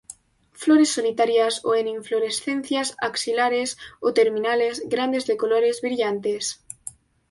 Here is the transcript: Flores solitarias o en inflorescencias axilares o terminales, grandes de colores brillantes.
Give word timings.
Flores 0.61 0.93
solitarias 0.97 1.53
o 1.69 1.71
en 1.79 1.85
inflorescencias 1.99 2.87
axilares 3.09 3.69
o 4.07 4.09
terminales, 4.19 4.75
grandes 4.93 5.23
de 5.29 5.35
colores 5.41 5.77
brillantes. 5.85 6.43